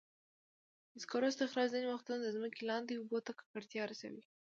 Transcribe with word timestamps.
د 0.91 0.93
سکرو 1.03 1.25
استخراج 1.31 1.67
ځینې 1.73 1.87
وختونه 1.89 2.17
د 2.21 2.27
ځمکې 2.35 2.61
لاندې 2.69 2.93
اوبو 2.95 3.17
ته 3.25 3.31
ککړتیا 3.37 3.83
رسوي. 3.91 4.23